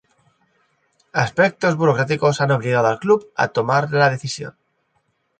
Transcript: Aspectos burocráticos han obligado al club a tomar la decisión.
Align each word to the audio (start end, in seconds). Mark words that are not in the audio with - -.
Aspectos 1.13 1.75
burocráticos 1.75 2.41
han 2.41 2.49
obligado 2.49 2.87
al 2.87 2.97
club 2.97 3.31
a 3.35 3.49
tomar 3.49 3.91
la 3.91 4.09
decisión. 4.09 4.55